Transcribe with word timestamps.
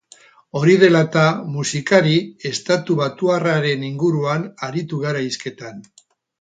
Hori 0.59 0.77
dela 0.83 1.01
eta, 1.07 1.25
musikari 1.57 2.15
estatubatuarraren 2.51 3.87
inguruan 3.93 4.51
aritu 4.71 5.05
gara 5.07 5.27
hizketan. 5.31 5.89